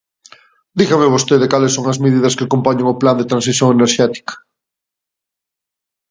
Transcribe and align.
Dígame 0.79 1.13
vostede 1.15 1.51
cales 1.53 1.73
son 1.77 1.85
as 1.93 2.01
medidas 2.05 2.37
que 2.37 2.51
compoñen 2.53 2.91
o 2.93 2.99
Plan 3.01 3.17
de 3.19 3.29
transición 3.31 3.69
enerxética. 3.71 4.33